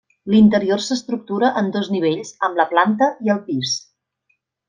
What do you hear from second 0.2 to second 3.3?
L'interior s'estructura en dos nivells amb la planta